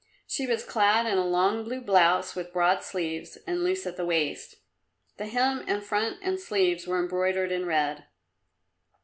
[0.25, 4.03] She was clad in a long blue blouse with broad sleeves, and loose at the
[4.07, 4.55] waist
[5.17, 8.05] the hem and front and sleeves were embroidered in red.